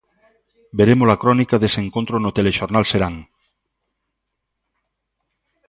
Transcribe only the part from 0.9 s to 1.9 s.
a crónica dese